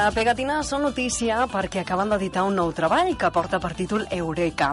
[0.00, 4.70] La Pegatina són notícia perquè acaben d'editar un nou treball que porta per títol Eureka.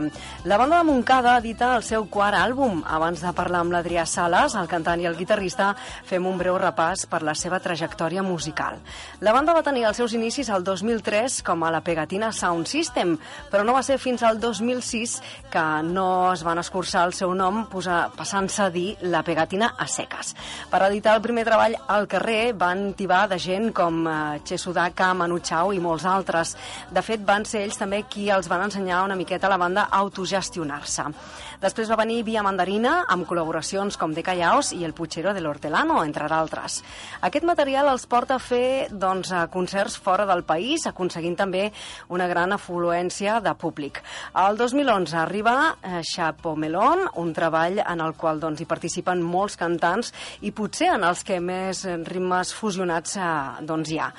[0.47, 2.78] La banda de Montcada edita el seu quart àlbum.
[2.88, 5.74] Abans de parlar amb l'Adrià Sales, el cantant i el guitarrista,
[6.08, 8.79] fem un breu repàs per la seva trajectòria musical.
[9.19, 13.18] La banda va tenir els seus inicis al 2003 com a la Pegatina Sound System,
[13.51, 15.18] però no va ser fins al 2006
[15.51, 20.38] que no es van escurçar el seu nom passant-se a dir la Pegatina a seques.
[20.72, 25.39] Per editar el primer treball al carrer van tibar de gent com eh, Chesudaka, Manu
[25.41, 26.55] Chao i molts altres.
[26.94, 29.88] De fet, van ser ells també qui els van ensenyar una miqueta a la banda
[29.90, 31.09] a autogestionar-se.
[31.57, 36.03] Després va venir Via Mandarina, amb col·laboracions com De Callaos i El Puchero de l'Hortelano,
[36.05, 36.84] entre d'altres.
[37.26, 41.71] Aquest material els porta a fer doncs, a concerts fora del país, aconseguint també
[42.13, 44.04] una gran afluència de públic.
[44.38, 49.57] El 2011 arriba eh, Chapo Melon, un treball en el qual doncs, hi participen molts
[49.57, 50.13] cantants
[50.45, 53.31] i potser en els que més ritmes fusionats eh,
[53.65, 54.12] doncs, hi ha.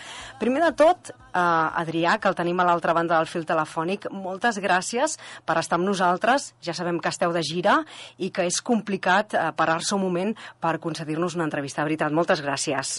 [0.42, 4.60] Primer de tot, eh, Adrià, que el tenim a l'altra banda del fil telefònic, moltes
[4.62, 6.52] gràcies per estar amb nosaltres.
[6.64, 7.82] Ja sabem que esteu de gira
[8.16, 11.82] i que és complicat eh, parar-se un moment per concedir-nos una entrevista.
[11.82, 12.98] De veritat, moltes gràcies.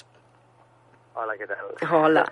[1.20, 1.74] Hola, què tal?
[1.92, 2.24] Hola.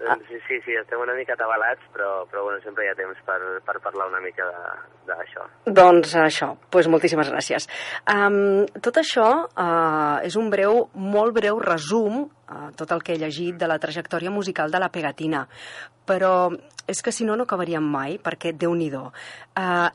[0.00, 3.20] Doncs, sí, sí, sí, estem una mica atabalats, però, però bueno, sempre hi ha temps
[3.26, 4.46] per, per parlar una mica
[5.08, 5.46] d'això.
[5.66, 7.68] Doncs això, doncs moltíssimes gràcies.
[8.10, 13.22] Um, tot això uh, és un breu, molt breu resum, uh, tot el que he
[13.22, 15.46] llegit de la trajectòria musical de la Pegatina,
[16.08, 16.50] però
[16.88, 19.10] és que si no, no acabaríem mai, perquè déu nhi uh,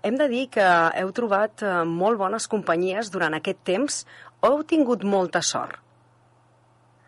[0.03, 0.67] Hem de dir que
[0.99, 4.03] heu trobat uh, molt bones companyies durant aquest temps
[4.41, 5.79] o heu tingut molta sort?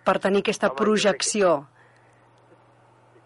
[0.05, 1.55] per tenir aquesta Home, projecció?
[1.63, 1.74] Que...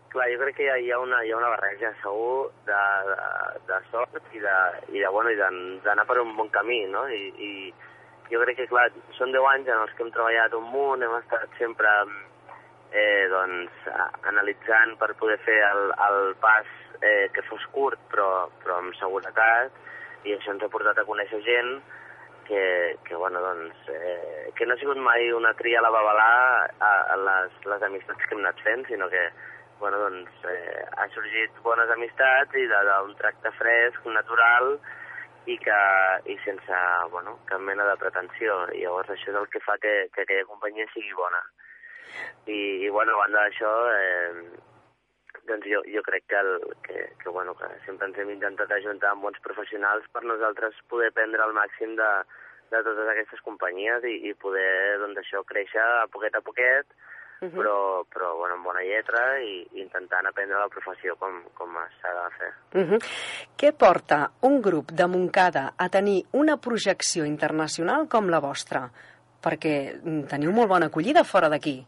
[0.09, 2.79] Clar, jo crec que hi ha, hi ha, una, hi ha una barreja, segur, de,
[3.09, 3.17] de,
[3.67, 4.55] de sort i de,
[4.89, 5.33] i de, bueno,
[5.85, 7.03] d'anar per un bon camí, no?
[7.13, 7.51] I, i
[8.31, 11.13] jo crec que, clar, són 10 anys en els que hem treballat un munt, hem
[11.19, 11.91] estat sempre
[12.89, 13.85] eh, doncs,
[14.31, 19.77] analitzant per poder fer el, el pas eh, que fos curt, però, però amb seguretat,
[20.25, 21.77] i això ens ha portat a conèixer gent,
[22.49, 26.29] que, que, bueno, doncs, eh, que no ha sigut mai una tria a la babalà
[26.81, 29.21] a, a les, les amistats que hem anat fent, sinó que
[29.79, 34.75] bueno, doncs, eh, ha sorgit bones amistats i d'un tracte fresc, natural,
[35.49, 35.79] i, que,
[36.29, 36.79] i sense
[37.11, 38.61] bueno, cap mena de pretensió.
[38.75, 41.41] I llavors això és el que fa que, que aquella companyia sigui bona.
[42.45, 46.51] I, i bueno, a banda d'això, eh, doncs jo, jo crec que, el,
[46.85, 51.11] que, que, bueno, que sempre ens hem intentat ajuntar amb bons professionals per nosaltres poder
[51.15, 52.09] prendre el màxim de,
[52.73, 56.97] de totes aquestes companyies i, i poder, doncs, això, créixer a poquet a poquet,
[57.41, 57.55] uh -huh.
[57.55, 62.29] però, però bueno, amb bona lletra i, intentant aprendre la professió com, com s'ha de
[62.37, 62.51] fer.
[62.73, 62.99] Uh -huh.
[63.57, 68.89] Què porta un grup de Montcada a tenir una projecció internacional com la vostra?
[69.41, 71.85] Perquè teniu molt bona acollida fora d'aquí.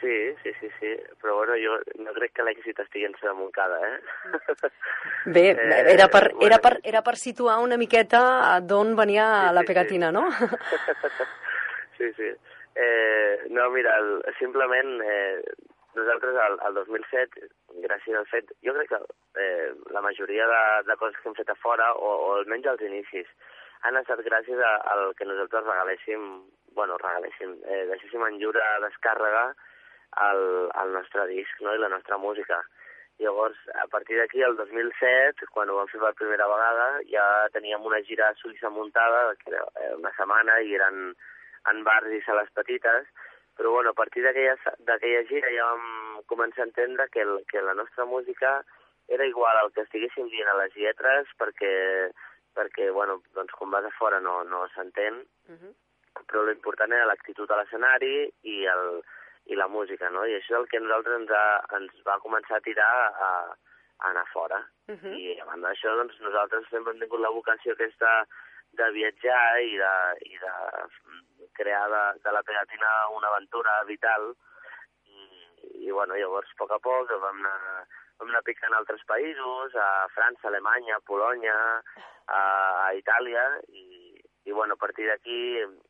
[0.00, 3.78] Sí, sí, sí, sí, però bueno, jo no crec que l'èxit estigui en seva Montcada,
[3.86, 4.00] eh?
[5.26, 9.62] Bé, eh, era, per, era, per, era per situar una miqueta d'on venia sí, la
[9.62, 10.12] pegatina, sí.
[10.12, 10.30] no?
[11.98, 12.32] sí, sí.
[12.74, 15.42] Eh, no, mira, el, simplement eh,
[15.94, 17.48] nosaltres al, al 2007,
[17.84, 19.00] gràcies al fet, jo crec que
[19.42, 22.84] eh, la majoria de, de coses que hem fet a fora, o, o almenys als
[22.88, 23.28] inicis,
[23.82, 26.28] han estat gràcies al que nosaltres regaléssim,
[26.76, 29.50] bueno, regaléssim, eh, deixéssim en lliure descàrrega
[30.30, 30.44] el,
[30.84, 31.74] el nostre disc no?
[31.74, 32.62] i la nostra música.
[33.20, 37.84] Llavors, a partir d'aquí, el 2007, quan ho vam fer per primera vegada, ja teníem
[37.86, 41.12] una gira a Suïssa muntada, que era eh, una setmana, i eren
[41.70, 43.06] en bars i sales petites,
[43.56, 47.74] però bueno, a partir d'aquella gira ja vam començar a entendre que, el, que la
[47.74, 48.62] nostra música
[49.08, 51.72] era igual al que estiguéssim dient a les lletres, perquè,
[52.56, 55.74] perquè bueno, doncs, quan vas a fora no, no s'entén, uh -huh.
[56.26, 59.02] però l'important era l'actitud a l'escenari i el,
[59.46, 60.24] i la música, no?
[60.26, 61.46] I això és el que a nosaltres ens, ha,
[61.76, 62.92] ens va començar a tirar
[63.28, 63.30] a,
[63.98, 64.58] a anar fora.
[64.88, 65.14] Uh -huh.
[65.18, 68.26] I a banda d'això, doncs, nosaltres sempre hem tingut la vocació aquesta
[68.72, 69.94] de viatjar i de,
[70.32, 70.52] i de
[71.56, 74.32] crear de, de la pegatina una aventura vital.
[75.06, 77.86] I, i bueno, llavors, a poc a poc, vam anar,
[78.20, 81.56] vam anar picant a altres països, a França, Alemanya, Polònia,
[82.26, 82.42] a,
[82.86, 84.14] a Itàlia, i,
[84.44, 85.40] i bueno, a partir d'aquí,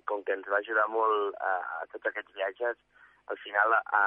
[0.08, 2.80] com que ens va ajudar molt a, a tots aquests viatges,
[3.30, 4.04] al final a,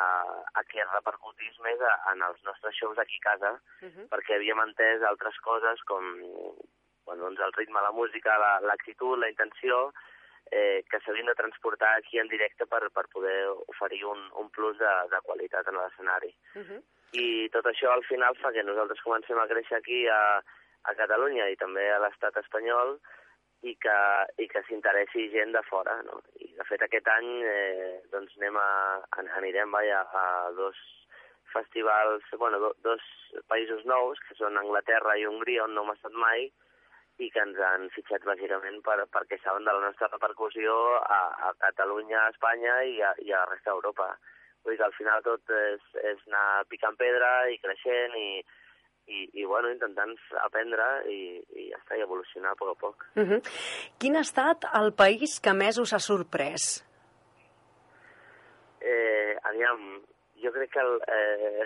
[0.59, 4.07] a que repercutís més a, en els nostres shows aquí a casa, uh -huh.
[4.11, 6.03] perquè havíem entès altres coses com
[7.05, 9.93] bueno, doncs el ritme, la música, l'actitud, la, la intenció,
[10.51, 14.77] eh, que s'havien de transportar aquí en directe per, per poder oferir un, un plus
[14.77, 16.33] de, de qualitat en l'escenari.
[16.55, 16.81] Uh -huh.
[17.13, 20.41] I tot això al final fa que nosaltres comencem a créixer aquí a,
[20.83, 22.99] a Catalunya i també a l'estat espanyol
[23.61, 23.99] i que,
[24.37, 26.21] i que s'interessi gent de fora, no?
[26.39, 29.01] I de fet aquest any eh, doncs anem a,
[29.39, 30.77] anirem vaja, a dos
[31.53, 33.01] festivals, bueno, do, dos
[33.47, 36.49] països nous, que són Anglaterra i Hongria, on no hem estat mai,
[37.23, 41.53] i que ens han fitxat bàsicament per, perquè saben de la nostra repercussió a, a
[41.61, 44.09] Catalunya, a Espanya i a, i a la resta d'Europa.
[44.65, 48.29] Vull dir que al final tot és, és anar picant pedra i creixent i,
[49.07, 51.19] i, i bueno, intentant aprendre i,
[51.55, 53.07] i ja està, i evolucionar a poc a poc.
[53.15, 53.39] Uh -huh.
[54.01, 56.83] Quin ha estat el país que més us ha sorprès?
[58.81, 60.01] Eh, aviam,
[60.43, 61.65] jo crec que el, eh,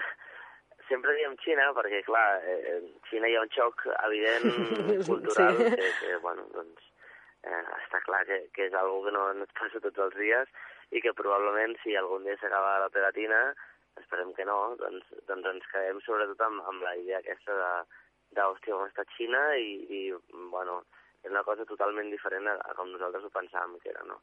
[0.90, 4.48] sempre diem Xina perquè, clar, eh, Xina hi ha un xoc evident
[5.10, 5.70] cultural Sí.
[5.76, 6.90] que, que, bueno, doncs,
[7.44, 10.52] eh, està clar que, que és algo que no, no et passa tots els dies
[10.92, 13.40] i que probablement si algun dia s'acaba la pegatina,
[14.02, 17.72] esperem que no, doncs, doncs ens quedem sobretot amb, amb la idea aquesta de,
[18.38, 20.02] de hòstia, com està Xina i, i,
[20.54, 20.82] bueno,
[21.24, 24.20] és una cosa totalment diferent a, a com nosaltres ho pensàvem que era, no?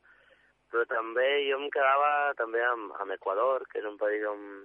[0.73, 4.65] Però també jo em quedava també amb, amb Equador, que és un país on,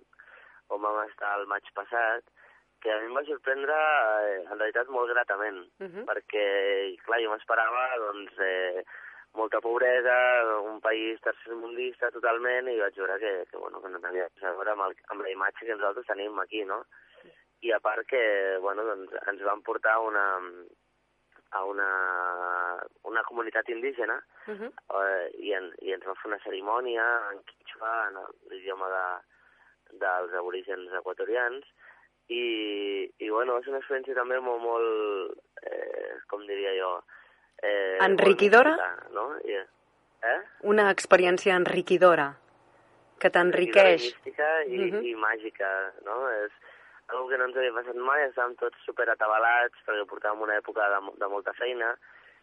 [0.72, 2.24] on vam estar el maig passat,
[2.82, 6.04] que a mi em va sorprendre eh, en realitat molt gratament, Uh -huh.
[6.10, 8.84] perquè, clar, jo m'esperava, doncs, eh,
[9.34, 10.16] molta pobresa,
[10.62, 14.52] un país tercermundista totalment, i vaig veure que, que, bueno, que no tenia res a
[14.52, 16.86] veure amb, el, amb la imatge que nosaltres tenim aquí, no?
[17.62, 20.42] I a part que, bueno, doncs, ens van portar una,
[21.52, 21.90] a una,
[23.04, 24.72] una comunitat indígena Uh -huh.
[25.06, 28.16] eh, i, en, i ens va fer una cerimònia en quichua, en
[28.50, 29.06] l'idioma de,
[30.00, 31.66] dels aborígens equatorians,
[32.32, 32.44] i,
[33.20, 36.92] i bueno, és una experiència també molt, molt eh, com diria jo...
[37.62, 38.72] Eh, molt Enriquidora?
[38.72, 39.26] mística, no?
[39.46, 39.58] I,
[40.32, 40.38] eh?
[40.72, 42.30] Una experiència enriquidora,
[43.20, 44.08] que t'enriqueix.
[44.14, 45.04] mística i, Mhm.
[45.12, 45.70] i màgica,
[46.06, 46.30] no?
[46.32, 46.52] És
[47.12, 50.88] una que no ens havia passat mai, estàvem tots super atabalats perquè portàvem una època
[50.94, 51.92] de, de molta feina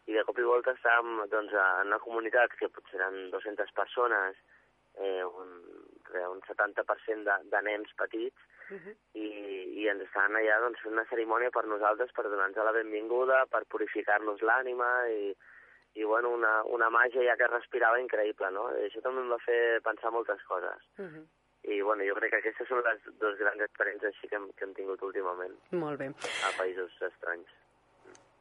[0.07, 4.37] i de cop i volta estàvem doncs, en una comunitat que potser eren 200 persones,
[5.01, 5.78] eh, un, re,
[6.31, 8.37] un 70% de, de nens petits,
[8.69, 8.95] Uh -huh.
[9.15, 13.47] i, i ens estaven allà doncs, fent una cerimònia per nosaltres, per donar-nos la benvinguda,
[13.47, 15.35] per purificar-nos l'ànima i,
[15.95, 18.69] i bueno, una, una màgia ja que es respirava increïble, no?
[18.77, 20.85] I això també em va fer pensar moltes coses.
[20.99, 21.25] Uh -huh.
[21.63, 24.65] I bueno, jo crec que aquestes són les dues grans experiències així que hem, que
[24.65, 26.07] hem tingut últimament Molt bé.
[26.47, 27.49] a països estranys.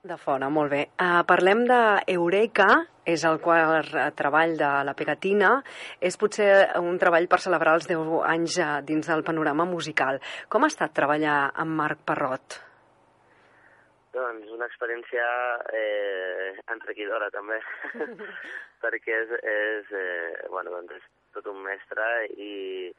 [0.05, 0.83] De fora, molt bé.
[1.01, 2.67] Uh, parlem d'Eureka,
[3.07, 5.55] és el quart eh, treball de la Pegatina.
[6.03, 10.19] És potser un treball per celebrar els 10 anys eh, dins del panorama musical.
[10.53, 12.59] Com ha estat treballar amb Marc Parrot?
[14.13, 15.25] Doncs una experiència
[15.81, 17.57] eh, enriquidora també,
[18.83, 22.07] perquè és, és, eh, bueno, doncs és tot un mestre
[22.37, 22.91] i,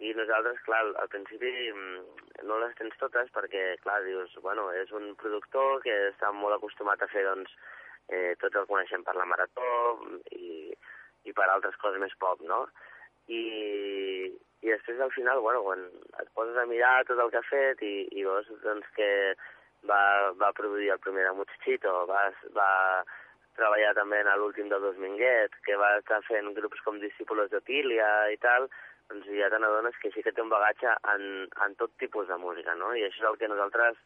[0.00, 4.92] i nosaltres, clar, al principi mm, no les tens totes perquè, clar, dius, bueno, és
[4.96, 7.52] un productor que està molt acostumat a fer, doncs,
[8.08, 9.68] eh, tots el coneixem per la marató
[10.32, 10.72] i,
[11.28, 12.64] i per altres coses més pop, no?
[13.28, 13.44] I,
[14.64, 15.84] i després al final, bueno, quan
[16.22, 19.10] et poses a mirar tot el que ha fet i, i veus doncs, que
[19.88, 20.02] va,
[20.40, 22.24] va produir el primer de Muchachito, va,
[22.56, 22.70] va
[23.60, 27.60] treballar també en l'últim de Dos Minguet, que va estar fent grups com Discípulos de
[27.68, 28.68] Pília i tal,
[29.10, 32.38] doncs ja te n'adones que sí que té un bagatge en, en tot tipus de
[32.38, 32.94] música, no?
[32.94, 33.98] I això és el que nosaltres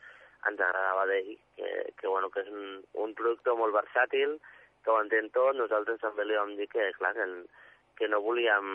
[0.48, 4.38] ens agradava d'ell, que, que, bueno, que és un, un productor molt versàtil,
[4.84, 7.28] que ho entén tot, nosaltres també li vam dir que, clar, que,
[8.00, 8.72] que no volíem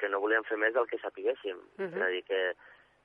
[0.00, 1.58] que no volíem fer més del que sapiguéssim.
[1.76, 1.96] Uh -huh.
[1.96, 2.40] És a dir, que,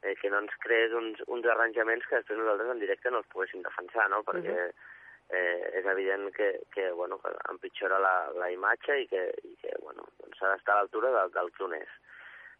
[0.04, 3.28] eh, que no ens creés uns, uns arranjaments que després nosaltres en directe no els
[3.28, 4.24] poguéssim defensar, no?
[4.24, 4.95] Perquè uh -huh.
[5.30, 9.74] Eh, és evident que, que, bueno, que empitjora la, la imatge i que, i que
[9.82, 11.96] bueno, doncs s'ha d'estar a l'altura del, del que un és.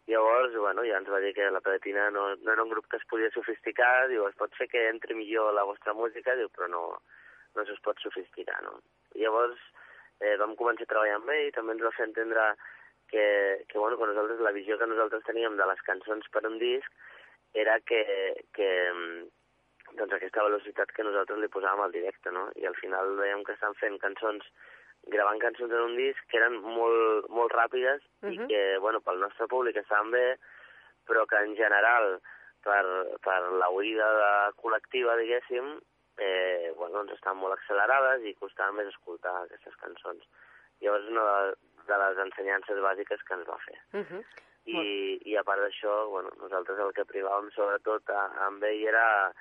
[0.06, 2.98] Llavors, bueno, ja ens va dir que la Pegatina no, no era un grup que
[3.00, 6.68] es podia sofisticar, diu, es pot fer que entri millor la vostra música, diu, però
[6.70, 6.82] no,
[7.56, 8.78] no es pot sofisticar, no?
[9.18, 9.58] I llavors
[10.20, 12.52] eh, vam començar a treballar amb ell, també ens va fer entendre
[13.10, 13.26] que,
[13.66, 16.86] que, bueno, que nosaltres, la visió que nosaltres teníem de les cançons per un disc
[17.54, 18.02] era que,
[18.54, 18.70] que
[19.98, 22.46] doncs aquesta velocitat que nosaltres li posàvem al directe, no?
[22.60, 24.44] I al final veiem que estan fent cançons,
[25.12, 28.32] gravant cançons en un disc que eren molt, molt ràpides uh -huh.
[28.32, 30.38] i que, bueno, pel nostre públic estaven bé,
[31.06, 32.20] però que en general,
[32.62, 32.84] per,
[33.22, 35.78] per la oïda de col·lectiva, diguéssim,
[36.18, 40.24] eh, bueno, doncs estan molt accelerades i costava més escoltar aquestes cançons.
[40.80, 41.54] Llavors, una de,
[41.88, 43.78] de les ensenyances bàsiques que ens va fer.
[43.92, 44.22] Uh -huh.
[44.66, 49.32] I, i a part d'això, bueno, nosaltres el que privàvem sobretot a, amb ell era,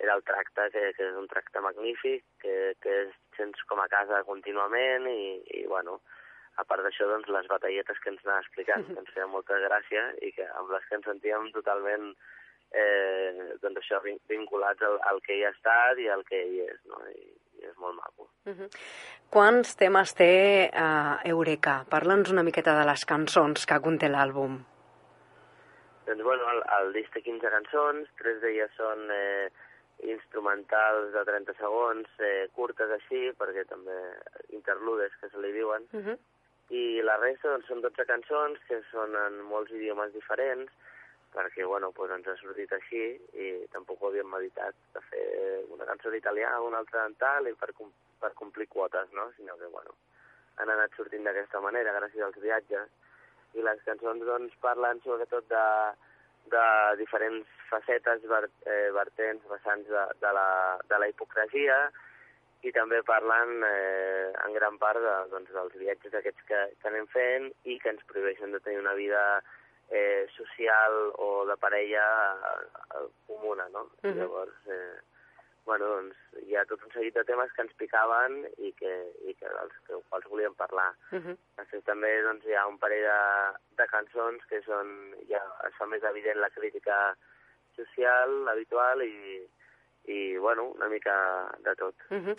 [0.00, 3.88] era el tracte, que, que és un tracte magnífic, que, que es sents com a
[3.92, 6.00] casa contínuament i, i bueno,
[6.56, 10.08] a part d'això, doncs, les batalletes que ens anava explicant, que ens feien molta gràcia
[10.22, 12.12] i que amb les que ens sentíem totalment
[12.74, 16.78] eh, doncs això, vinculats al, al que hi ha estat i al que hi és,
[16.90, 17.00] no?
[17.10, 17.26] I,
[17.60, 18.28] i és molt maco.
[18.50, 18.68] Uh -huh.
[19.30, 21.84] Quants temes té uh, Eureka?
[21.90, 24.58] Parla'ns una miqueta de les cançons que conté l'àlbum.
[26.06, 29.48] Doncs bueno, el, el disc té 15 cançons, tres d'elles són eh,
[30.02, 33.96] instrumentals de 30 segons, eh, curtes així, perquè també
[34.50, 36.18] interludes, que se li diuen, Uh -huh.
[36.70, 40.70] i la resta doncs, són 12 cançons que són en molts idiomes diferents,
[41.34, 45.84] perquè bueno, doncs ens ha sortit així i tampoc ho havíem meditat de fer una
[45.84, 49.32] cançó d'italià, una altra en tal, i per, com, per complir quotes, no?
[49.36, 49.90] Sinó que, bueno,
[50.56, 52.88] han anat sortint d'aquesta manera gràcies als viatges.
[53.54, 55.66] I les cançons, doncs, parlen sobretot de,
[56.54, 56.64] de
[57.02, 60.48] diferents facetes, ver, eh, vertents, vessants de, de, la,
[60.88, 61.78] de la hipocresia,
[62.64, 67.08] i també parlen eh, en gran part de, doncs, dels viatges aquests que, que anem
[67.12, 69.24] fent i que ens prohibeixen de tenir una vida
[69.90, 73.90] eh, social o de parella eh, comuna, no?
[74.02, 74.14] Uh -huh.
[74.16, 74.96] Llavors, eh,
[75.64, 76.16] bueno, doncs
[76.46, 78.94] hi ha tot un seguit de temes que ens picaven i que,
[79.28, 80.94] i que dels que, quals volíem parlar.
[81.12, 81.36] Uh -huh.
[81.56, 83.22] Després també doncs, hi ha un parell de,
[83.76, 87.16] de cançons que són, ja es fa més evident la crítica
[87.76, 89.14] social habitual i,
[90.06, 91.94] i bueno, una mica de tot.
[92.10, 92.36] Uh -huh.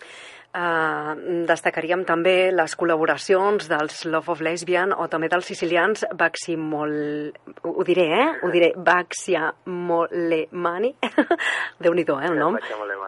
[0.53, 1.15] uh,
[1.47, 7.31] destacaríem també les col·laboracions dels Love of Lesbian o també dels sicilians Baximol...
[7.63, 8.39] Ho, ho diré, eh?
[8.43, 8.73] Ho diré.
[8.75, 10.95] Baxiamolemani.
[11.79, 12.57] Déu-n'hi-do, eh, el nom?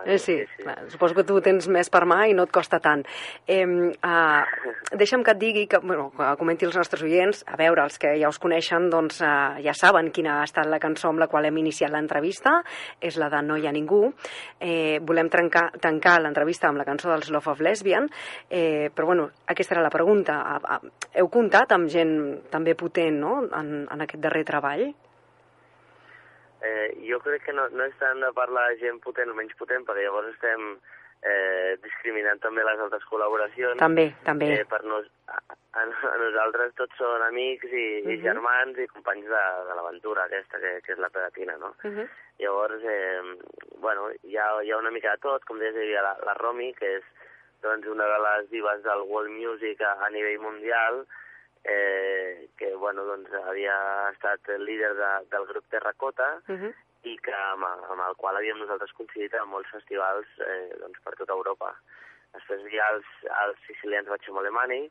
[0.06, 0.64] Eh, sí, sí, sí.
[0.64, 3.06] clar, suposo que tu tens més per mà i no et costa tant.
[3.48, 4.44] Eh, uh,
[4.94, 8.20] deixa'm que et digui, que, bueno, que comenti als nostres oients, a veure, els que
[8.20, 11.46] ja us coneixen, doncs uh, ja saben quina ha estat la cançó amb la qual
[11.46, 12.64] hem iniciat l'entrevista,
[13.02, 14.14] és la de No hi ha ningú.
[14.60, 18.10] Eh, volem trencar, tancar l'entrevista amb la cançó dels Love of Lesbian,
[18.50, 20.40] eh, però bueno, aquesta era la pregunta.
[21.14, 22.16] Heu comptat amb gent
[22.54, 23.42] també potent no?
[23.48, 24.88] en, en aquest darrer treball?
[26.58, 29.54] Eh, jo crec que no, no és tant de parlar de gent potent o menys
[29.60, 30.72] potent, perquè llavors estem
[31.24, 33.80] eh, discriminant també les altres col·laboracions.
[33.80, 34.52] També, també.
[34.60, 35.40] Eh, per nos, a,
[35.80, 38.14] a, a nosaltres tots són amics i, uh -huh.
[38.14, 38.24] i Mhm.
[38.24, 41.76] germans i companys de, de l'aventura aquesta, que, que és la pegatina, no?
[41.84, 42.08] Uh -huh.
[42.40, 43.22] Llavors, eh,
[43.80, 46.74] bueno, hi ha, hi ha una mica de tot, com deies, hi la, la Romy,
[46.74, 47.04] que és
[47.62, 51.08] doncs, una de les divas del world music a, a nivell mundial,
[51.64, 56.74] eh, que bueno, doncs, havia estat el líder de, del grup Terracota Uh -huh.
[57.08, 61.16] I que amb, amb el qual havíem nosaltres coincidit en molts festivals eh, doncs, per
[61.20, 61.72] tota Europa.
[62.36, 63.08] Després hi ha els,
[63.44, 64.82] els sicilians Bachemolemani,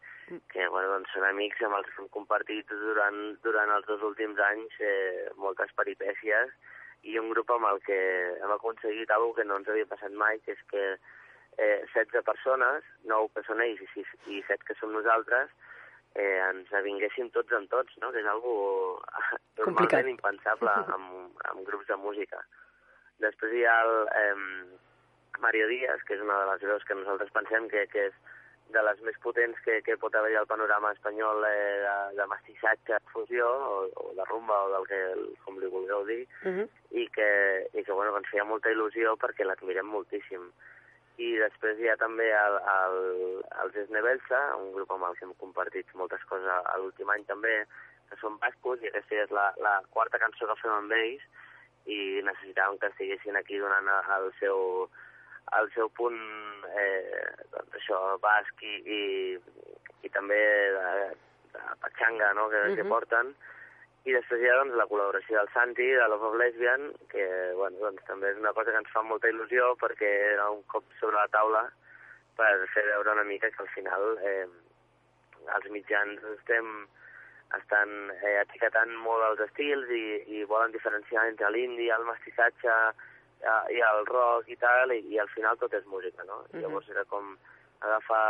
[0.53, 4.41] que bueno, doncs, són amics amb els que hem compartit durant, durant els dos últims
[4.49, 6.57] anys eh, moltes peripècies
[7.07, 7.99] i un grup amb el que
[8.41, 12.89] hem aconseguit alguna que no ens havia passat mai, que és que eh, 16 persones,
[13.05, 15.53] 9 que són ells i, 6, i 7 que som nosaltres,
[16.17, 18.13] eh, ens avinguéssim tots amb tots, no?
[18.13, 18.55] que és algo
[19.61, 22.43] normalment impensable amb, amb grups de música.
[23.25, 24.79] Després hi ha el eh,
[25.41, 28.19] Mario Díaz, que és una de les veus que nosaltres pensem que, que és
[28.75, 32.99] de les més potents que, que pot haver-hi al panorama espanyol eh, de, de mestissatge,
[33.13, 35.01] fusió, o, o de rumba, o del que,
[35.45, 36.69] com li vulgueu dir, Uh -huh.
[36.91, 37.31] i que,
[37.73, 40.51] i que, bueno, ens feia molta il·lusió perquè l'admirem moltíssim.
[41.17, 42.97] I després hi ha també el, el,
[43.63, 47.55] els Esnebelsa, un grup amb el que hem compartit moltes coses a, l'últim any també,
[48.11, 51.25] que són bascos, i aquesta és la, la quarta cançó que fem amb ells,
[51.87, 54.89] i necessitàvem que estiguessin aquí donant el seu,
[55.57, 56.21] el seu punt,
[56.77, 59.03] eh, doncs això, basc i, i,
[60.05, 60.41] i també
[60.77, 60.89] de,
[61.57, 62.77] de patxanga, no?, que, uh -huh.
[62.77, 62.93] que Mhm.
[62.93, 63.35] porten,
[64.07, 67.25] i després hi ha doncs, la col·laboració del Santi, de Love of Lesbian, que
[67.59, 70.85] bueno, doncs, també és una cosa que ens fa molta il·lusió perquè era un cop
[71.01, 71.65] sobre la taula
[72.39, 74.47] per fer veure una mica que al final eh,
[75.57, 76.87] els mitjans estem
[77.57, 80.05] estan eh, etiquetant molt els estils i,
[80.39, 85.19] i volen diferenciar entre l'indi, el mestissatge eh, i el rock i tal, i, i
[85.23, 86.43] al final tot és música, no?
[86.53, 86.63] Mhm.
[86.65, 87.37] Llavors era com
[87.81, 88.23] agafar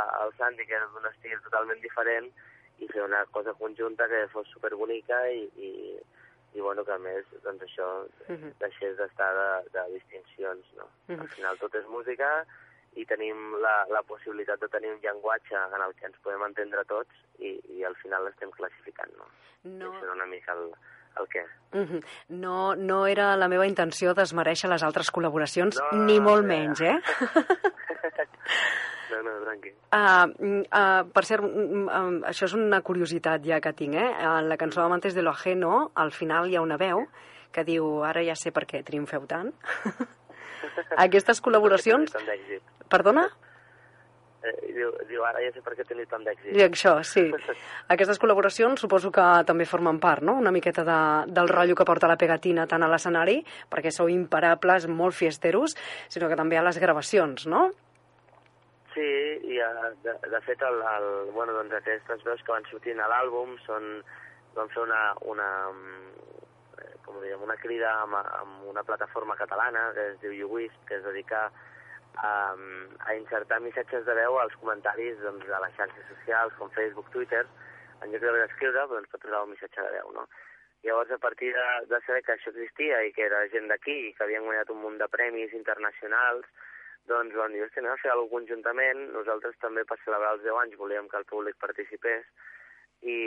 [0.00, 2.28] a- el Santi, que era d'un estil totalment diferent,
[2.78, 5.70] i fer una cosa conjunta que fos superbonica i, i,
[6.54, 7.88] i bueno, que a més, doncs això,
[8.28, 8.52] Mhm.
[8.60, 10.88] deixés d'estar de, de distincions, no?
[11.08, 11.20] Mhm.
[11.20, 12.44] Al final tot és música
[12.96, 16.84] i tenim la, la possibilitat de tenir un llenguatge en el que ens podem entendre
[16.84, 19.26] tots i, i al final l'estem classificant, no?
[19.64, 20.70] No, Això era una mica el,
[21.20, 21.44] el què.
[21.76, 22.00] Mhm.
[22.40, 26.42] no, no era la meva intenció desmereixer les altres col·laboracions, No, no, ni no, molt
[26.42, 26.48] ja.
[26.48, 26.96] menys, eh?
[29.06, 29.70] No, no, tranqui.
[29.94, 34.08] Uh, uh, per cert, mm, um, això és una curiositat ja que tinc, eh?
[34.26, 37.06] En la cançó Amantes de lo ajeno, al final hi ha una veu
[37.54, 39.52] que diu, ara ja sé per què triomfeu tant.
[41.06, 42.12] Aquestes col·laboracions...
[42.92, 43.28] Perdona?
[44.46, 46.52] Eh, diu, diu, ara ja sé per què teniu tant d'èxit.
[46.54, 47.24] I això, sí.
[47.94, 50.98] Aquestes col·laboracions suposo que també formen part, no?, una miqueta de,
[51.34, 53.40] del rotllo que porta la pegatina tant a l'escenari,
[53.72, 55.76] perquè sou imparables, molt fiesteros,
[56.12, 57.68] sinó que també a les gravacions, no?
[58.94, 59.08] Sí,
[59.52, 63.08] i uh, de, de fet el, el, bueno, doncs aquestes veus que van sortint a
[63.12, 63.90] l'àlbum són,
[64.56, 65.48] van fer una, una,
[66.80, 71.04] eh, diguem, una crida amb, amb una plataforma catalana que es diu YouWisp, que es
[71.04, 71.66] dedica a,
[72.24, 77.44] a insertar missatges de veu als comentaris doncs, de les xarxes socials com Facebook, Twitter,
[78.02, 80.26] en lloc d'haver d'escriure, doncs pot posar un missatge de veu, no?
[80.84, 84.12] Llavors, a partir de, de saber que això existia i que era gent d'aquí i
[84.14, 86.46] que havien guanyat un munt de premis internacionals,
[87.10, 89.02] doncs vam dir, hòstia, anem a fer alguna conjuntament.
[89.14, 92.26] Nosaltres també per celebrar els 10 anys volíem que el públic participés
[93.02, 93.18] i,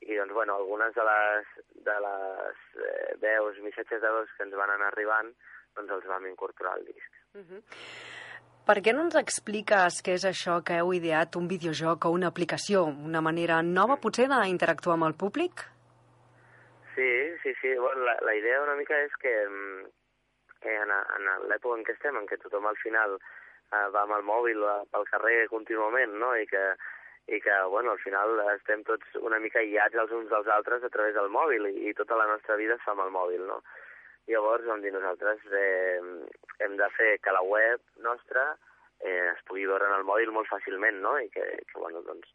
[0.00, 1.50] i doncs, bueno, algunes de les,
[1.88, 5.32] de les eh, veus, missatges de veus que ens van anar arribant,
[5.76, 7.20] doncs els vam incorporar al disc.
[7.34, 7.62] Uh -huh.
[8.68, 12.28] Per què no ens expliques què és això que heu ideat, un videojoc o una
[12.28, 15.62] aplicació, una manera nova potser d'interactuar amb el públic?
[16.92, 17.08] Sí,
[17.44, 17.72] sí, sí.
[17.80, 19.88] Bueno, la, la idea una mica és que, mm,
[20.60, 24.18] que en, en l'època en què estem, en què tothom al final eh, va amb
[24.18, 24.60] el mòbil
[24.92, 26.64] pel carrer contínuament, no?, i que,
[27.32, 30.92] i que, bueno, al final estem tots una mica aïllats els uns dels altres a
[30.92, 33.62] través del mòbil i, i tota la nostra vida es fa amb el mòbil, no?
[34.28, 36.00] Llavors vam dir nosaltres eh,
[36.64, 38.50] hem de fer que la web nostra
[39.00, 41.16] eh, es pugui veure en el mòbil molt fàcilment, no?
[41.22, 42.28] I que, que bueno, doncs,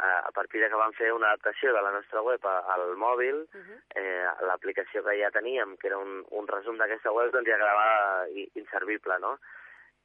[0.00, 3.60] a partir de que vam fer una adaptació de la nostra web al mòbil, uh
[3.60, 3.78] -huh.
[4.00, 8.26] eh, l'aplicació que ja teníem, que era un, un resum d'aquesta web, doncs ja quedava
[8.54, 9.38] inservible, no?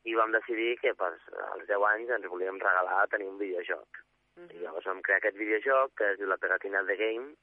[0.04, 1.14] I vam decidir que per
[1.52, 3.88] als 10 anys ens volíem regalar tenir un videojoc.
[4.36, 4.56] Uh -huh.
[4.56, 7.36] I llavors vam crear aquest videojoc, que es diu La Pegatina de Game,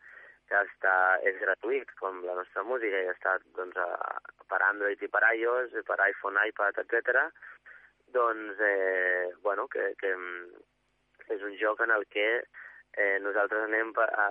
[0.49, 0.95] que està,
[1.29, 4.19] és gratuït, com la nostra música, i està doncs, a,
[4.51, 7.23] per Android i per iOS, per iPhone, iPad, etc.
[8.13, 10.13] Doncs, eh, bueno, que, que,
[11.33, 14.27] és un joc en el que eh, nosaltres anem, a,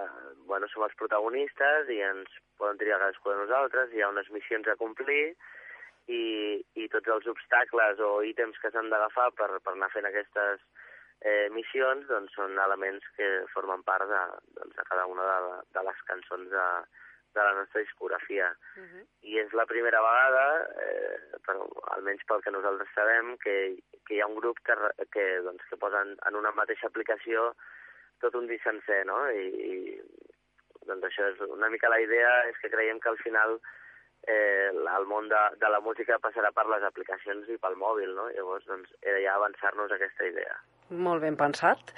[0.46, 4.70] bueno, som els protagonistes i ens poden triar cadascú de nosaltres, hi ha unes missions
[4.70, 5.34] a complir
[6.08, 6.24] i,
[6.78, 10.62] i tots els obstacles o ítems que s'han d'agafar per, per anar fent aquestes
[11.22, 14.22] eh, missions doncs són elements que formen part de,
[14.58, 16.68] doncs, de cada una de, de les cançons de,
[17.34, 18.52] de la nostra discografia.
[18.76, 19.04] Uh -huh.
[19.22, 20.46] I és la primera vegada,
[20.86, 24.76] eh, però, almenys pel que nosaltres sabem, que, que hi ha un grup que,
[25.12, 27.56] que, doncs, que posa en, en una mateixa aplicació
[28.20, 29.30] tot un disc sencer, no?
[29.32, 30.02] I, i
[30.86, 33.60] doncs això és una mica la idea, és que creiem que al final
[34.28, 38.30] eh, el món de, de la música passarà per les aplicacions i pel mòbil, no?
[38.30, 40.60] Llavors, doncs, era ja avançar-nos aquesta idea.
[40.92, 41.94] Molt ben pensat.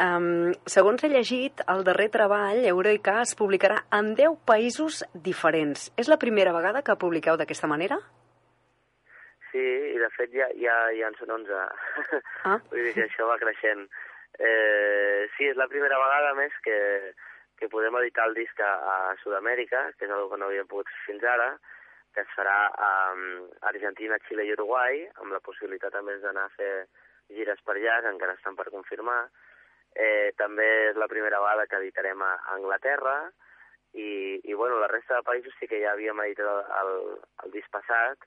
[0.00, 5.90] Um, segons he llegit, el darrer treball, Eureka, es publicarà en 10 països diferents.
[6.00, 7.98] És la primera vegada que publiqueu d'aquesta manera?
[9.50, 11.58] Sí, i de fet ja, ja, ja en són 11.
[12.48, 12.56] Ah.
[12.70, 13.84] Vull dir que això va creixent.
[14.38, 16.78] Eh, sí, és la primera vegada més que,
[17.60, 20.88] que podem editar el disc a, a Sud-amèrica, que és una que no havíem pogut
[20.94, 21.50] fer fins ara,
[22.14, 26.48] que es farà a, a Argentina, Xile i Uruguai, amb la possibilitat a més d'anar
[26.48, 26.72] a fer
[27.30, 29.22] gires per allà, encara estan per confirmar,
[29.94, 33.16] Eh, també és la primera vegada que editarem a Anglaterra.
[33.92, 36.92] I, i bueno, la resta de països sí que ja havíem editat el, el,
[37.44, 38.22] el disc passat.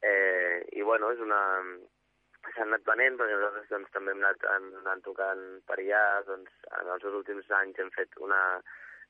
[0.00, 1.42] Eh, i bueno, és una...
[2.54, 6.52] s'han anat venent perquè nosaltres doncs, també hem anat, hem anat tocant per allà, doncs
[6.78, 8.38] en els últims anys hem fet una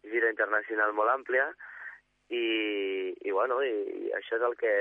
[0.08, 1.44] gira internacional molt àmplia
[2.28, 3.74] i, i bueno, i,
[4.08, 4.72] i això és el que,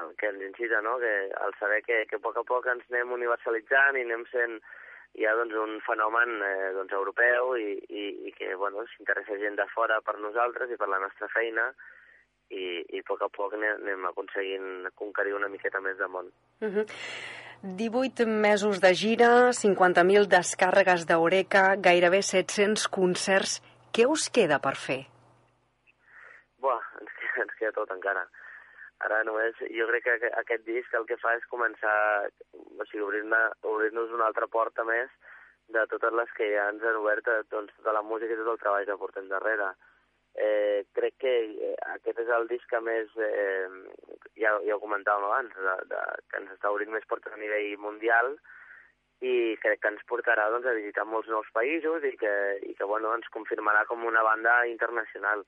[0.00, 0.96] el que ens incita, no?
[0.98, 4.58] que al saber que, que a poc a poc ens anem universalitzant i anem sent
[5.24, 9.64] ha doncs, un fenomen eh, doncs, europeu i, i, i que bueno, s'interessa gent de
[9.72, 11.70] fora per nosaltres i per la nostra feina
[12.52, 16.28] i, i a poc a poc anem, aconseguint conquerir una miqueta més de món.
[16.60, 16.86] Uh -huh.
[17.62, 23.62] 18 mesos de gira, 50.000 descàrregues d'Oreca, gairebé 700 concerts.
[23.92, 25.15] Què us queda per fer?
[27.66, 28.22] Queda tot encara.
[29.04, 31.96] Ara només, jo crec que aquest disc el que fa és començar,
[32.54, 35.10] o sigui, obrir-nos obrir, una altra porta més
[35.74, 38.62] de totes les que ja ens han obert doncs, tota la música i tot el
[38.62, 39.72] treball que portem darrere.
[40.36, 43.66] Eh, crec que eh, aquest és el disc que més, eh,
[44.38, 47.74] ja, ja ho comentàvem abans, de, de, que ens està obrint més portes a nivell
[47.82, 48.36] mundial
[49.26, 52.34] i crec que ens portarà doncs, a visitar molts nous països i que,
[52.68, 55.44] i que bueno, ens confirmarà com una banda internacional.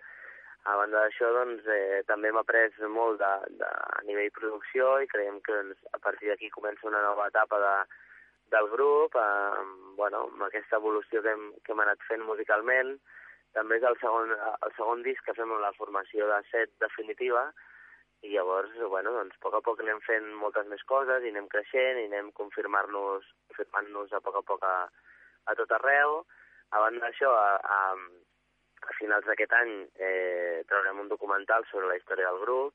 [0.66, 5.08] A banda d'això, doncs, eh, també hem après molt de, de, a nivell producció i
[5.08, 7.76] creiem que doncs, a partir d'aquí comença una nova etapa de,
[8.50, 9.62] del grup, eh,
[9.96, 12.96] bueno, amb aquesta evolució que hem, que hem anat fent musicalment.
[13.56, 17.48] També és el segon, el segon disc que fem amb la formació de set definitiva
[18.26, 21.46] i llavors, bueno, doncs, a poc a poc anem fent moltes més coses i anem
[21.52, 24.76] creixent i anem confirmant-nos confirmant-nos a poc a poc a,
[25.46, 26.24] a tot arreu.
[26.74, 27.78] A banda d'això, a, a,
[28.88, 32.74] a finals d'aquest any eh, traurem un documental sobre la història del grup,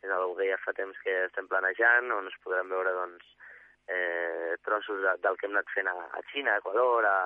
[0.00, 3.30] que és una que ja fa temps que estem planejant, on es podran veure doncs,
[3.88, 7.16] eh, trossos de, del que hem anat fent a, a Xina, a Equador, a,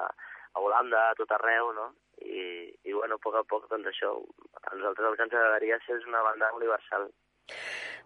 [0.54, 1.90] a Holanda, a tot arreu, no?
[2.20, 4.12] I, i bueno, a poc a poc, doncs això,
[4.60, 7.08] a nosaltres el que ens agradaria és una banda universal.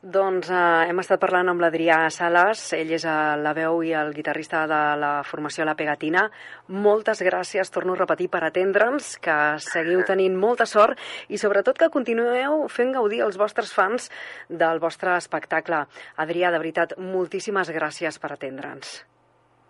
[0.04, 4.10] Doncs eh, hem estat parlant amb l'Adrià Sales, ell és eh, la veu i el
[4.12, 6.26] guitarrista de la formació La Pegatina.
[6.68, 11.00] Moltes gràcies, torno a repetir, per atendre'ns, que seguiu tenint molta sort
[11.32, 14.10] i sobretot que continueu fent gaudir els vostres fans
[14.50, 15.86] del vostre espectacle.
[16.20, 18.98] Adrià, de veritat, moltíssimes gràcies per atendre'ns.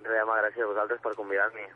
[0.03, 1.71] Res, gràcies a vosaltres per convidar-me.